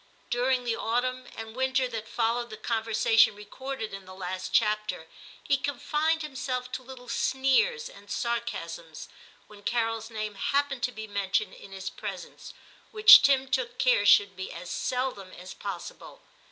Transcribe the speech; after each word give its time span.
During 0.31 0.63
the 0.63 0.75
autumn 0.75 1.27
and 1.37 1.55
winter 1.55 1.87
that 1.87 2.07
followed 2.07 2.49
the 2.49 2.57
conversation 2.57 3.35
recorded 3.35 3.93
in 3.93 4.05
the 4.05 4.15
last 4.15 4.51
chapter 4.51 5.05
he 5.43 5.57
confined 5.57 6.23
himself 6.23 6.71
to 6.71 6.81
little 6.81 7.07
sneers 7.07 7.87
and 7.87 8.09
sarcasms 8.09 9.09
when 9.45 9.61
Carol's 9.61 10.09
name 10.09 10.33
happened 10.33 10.81
to 10.81 10.91
be 10.91 11.05
mentioned 11.05 11.53
in 11.53 11.71
his 11.71 11.91
presence, 11.91 12.55
which 12.89 13.21
Tim 13.21 13.47
took 13.47 13.77
care 13.77 14.03
should 14.03 14.35
be 14.35 14.51
as 14.51 14.71
seldom 14.71 15.33
as 15.33 15.53
possible. 15.53 16.23